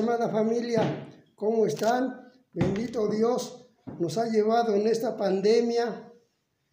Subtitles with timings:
[0.00, 1.06] amada familia.
[1.34, 2.32] ¿Cómo están?
[2.52, 3.68] Bendito Dios
[3.98, 6.10] nos ha llevado en esta pandemia,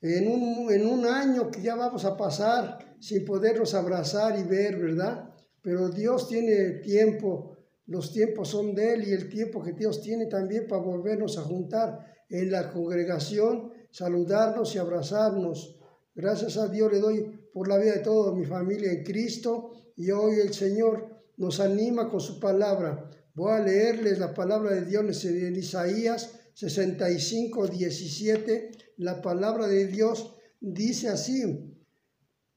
[0.01, 4.77] en un, en un año que ya vamos a pasar sin podernos abrazar y ver,
[4.77, 5.29] ¿verdad?
[5.61, 10.28] Pero Dios tiene tiempo, los tiempos son de Él y el tiempo que Dios tiene
[10.28, 15.82] también para volvernos a juntar en la congregación, saludarnos y abrazarnos.
[16.15, 20.11] Gracias a Dios le doy por la vida de toda mi familia en Cristo y
[20.11, 23.09] hoy el Señor nos anima con su palabra.
[23.37, 28.71] Voy a leerles la palabra de Dios en Isaías 65, 17.
[28.97, 31.71] La palabra de Dios dice así,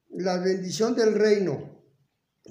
[0.09, 1.85] la bendición del reino,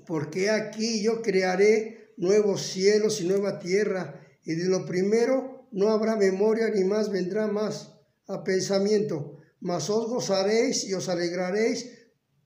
[0.05, 6.16] porque aquí yo crearé nuevos cielos y nueva tierra, y de lo primero no habrá
[6.16, 7.95] memoria ni más vendrá más
[8.27, 11.98] a pensamiento, mas os gozaréis y os alegraréis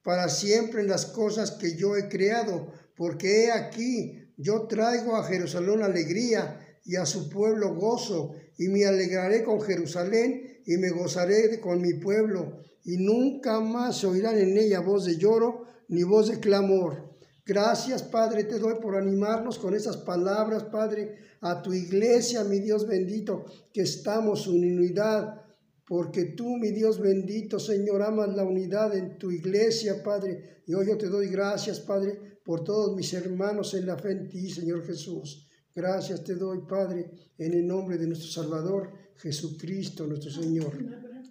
[0.03, 5.23] para siempre en las cosas que yo he creado, porque he aquí, yo traigo a
[5.23, 11.59] Jerusalén alegría y a su pueblo gozo, y me alegraré con Jerusalén y me gozaré
[11.59, 16.29] con mi pueblo, y nunca más se oirán en ella voz de lloro ni voz
[16.29, 17.13] de clamor.
[17.45, 22.87] Gracias, Padre, te doy por animarnos con esas palabras, Padre, a tu iglesia, mi Dios
[22.87, 25.42] bendito, que estamos en unidad,
[25.85, 30.61] porque tú, mi Dios bendito, Señor, amas la unidad en tu iglesia, Padre.
[30.65, 34.29] Y hoy yo te doy gracias, Padre, por todos mis hermanos en la fe en
[34.29, 35.47] ti, Señor Jesús.
[35.75, 40.73] Gracias te doy, Padre, en el nombre de nuestro Salvador, Jesucristo, nuestro Señor.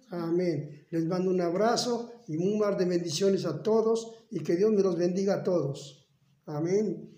[0.09, 0.85] Amén.
[0.91, 4.83] Les mando un abrazo y un mar de bendiciones a todos y que Dios me
[4.83, 6.07] los bendiga a todos.
[6.45, 7.09] Amén.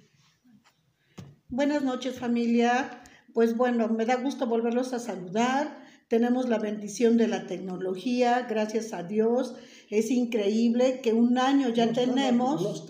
[1.50, 3.04] Buenas noches familia.
[3.34, 5.85] Pues bueno, me da gusto volverlos a saludar.
[6.08, 9.56] Tenemos la bendición de la tecnología, gracias a Dios.
[9.90, 12.86] Es increíble que un año ya tenemos,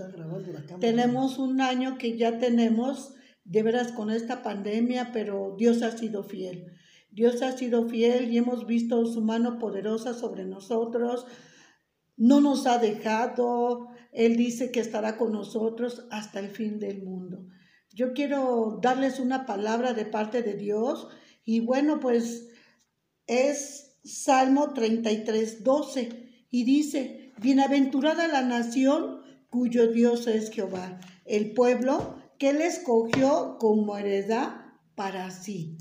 [0.82, 3.14] tenemos un año que ya tenemos,
[3.46, 6.74] de veras con esta pandemia, pero Dios ha sido fiel.
[7.10, 11.26] Dios ha sido fiel y hemos visto su mano poderosa sobre nosotros.
[12.18, 13.88] No nos ha dejado.
[14.12, 17.46] Él dice que estará con nosotros hasta el fin del mundo.
[17.94, 21.08] Yo quiero darles una palabra de parte de Dios
[21.46, 22.50] y bueno, pues
[23.28, 32.16] es Salmo 33, 12 y dice, bienaventurada la nación cuyo Dios es Jehová, el pueblo
[32.38, 34.66] que él escogió como heredad
[34.96, 35.78] para sí.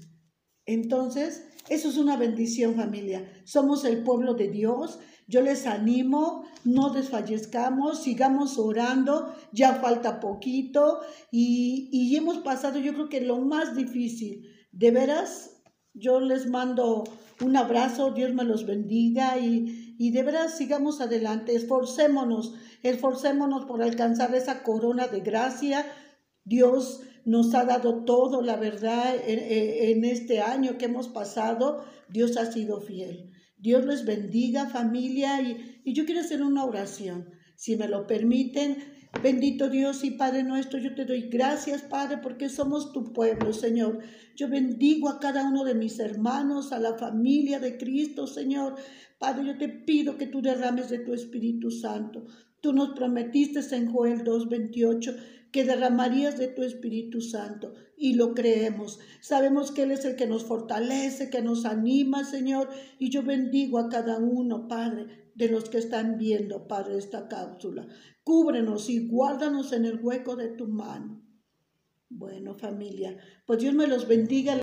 [0.66, 3.30] Entonces, eso es una bendición familia.
[3.44, 4.98] Somos el pueblo de Dios.
[5.26, 11.00] Yo les animo, no desfallezcamos, sigamos orando, ya falta poquito
[11.30, 14.50] y, y hemos pasado yo creo que lo más difícil.
[14.72, 15.53] De veras,
[15.94, 17.04] yo les mando
[17.40, 23.82] un abrazo, Dios me los bendiga y, y de veras sigamos adelante, esforcémonos, esforcémonos por
[23.82, 25.86] alcanzar esa corona de gracia.
[26.44, 32.50] Dios nos ha dado todo, la verdad, en, este año que hemos pasado, Dios ha
[32.52, 33.30] sido fiel.
[33.56, 37.30] Dios les bendiga familia y, y yo quiero hacer una oración.
[37.56, 38.76] Si me lo permiten,
[39.22, 44.00] Bendito Dios y Padre nuestro, yo te doy gracias, Padre, porque somos tu pueblo, Señor.
[44.36, 48.76] Yo bendigo a cada uno de mis hermanos, a la familia de Cristo, Señor.
[49.18, 52.26] Padre, yo te pido que tú derrames de tu Espíritu Santo.
[52.60, 55.16] Tú nos prometiste en Joel 2.28
[55.52, 58.98] que derramarías de tu Espíritu Santo y lo creemos.
[59.20, 63.78] Sabemos que Él es el que nos fortalece, que nos anima, Señor, y yo bendigo
[63.78, 67.86] a cada uno, Padre, de los que están viendo, Padre, esta cápsula.
[68.24, 71.22] Cúbrenos y guárdanos en el hueco de tu mano.
[72.08, 74.60] Bueno, familia, pues Dios me los bendiga.